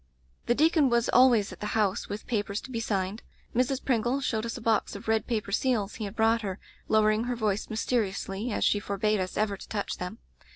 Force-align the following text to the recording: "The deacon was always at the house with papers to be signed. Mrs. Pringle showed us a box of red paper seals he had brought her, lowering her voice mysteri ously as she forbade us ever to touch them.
"The 0.47 0.55
deacon 0.55 0.89
was 0.89 1.09
always 1.09 1.53
at 1.53 1.59
the 1.59 1.77
house 1.77 2.09
with 2.09 2.25
papers 2.25 2.59
to 2.61 2.71
be 2.71 2.79
signed. 2.79 3.21
Mrs. 3.55 3.85
Pringle 3.85 4.19
showed 4.19 4.47
us 4.47 4.57
a 4.57 4.59
box 4.59 4.95
of 4.95 5.07
red 5.07 5.27
paper 5.27 5.51
seals 5.51 5.93
he 5.97 6.05
had 6.05 6.15
brought 6.15 6.41
her, 6.41 6.57
lowering 6.87 7.25
her 7.25 7.35
voice 7.35 7.67
mysteri 7.69 8.09
ously 8.09 8.51
as 8.51 8.63
she 8.65 8.79
forbade 8.79 9.19
us 9.19 9.37
ever 9.37 9.55
to 9.57 9.69
touch 9.69 9.99
them. 9.99 10.17